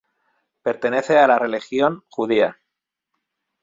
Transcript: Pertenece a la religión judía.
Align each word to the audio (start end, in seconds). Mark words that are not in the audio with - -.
Pertenece 0.63 1.19
a 1.19 1.27
la 1.27 1.37
religión 1.37 2.05
judía. 2.09 2.57